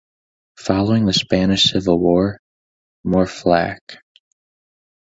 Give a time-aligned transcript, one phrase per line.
[0.57, 2.41] Following the Spanish Civil war,
[3.03, 4.01] more Flak.